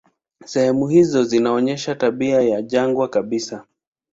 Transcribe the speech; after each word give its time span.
Sehemu 0.45 0.87
hizo 0.87 1.23
zinaonyesha 1.23 1.95
tabia 1.95 2.41
ya 2.41 2.61
jangwa 2.61 3.07
kabisa. 3.07 3.65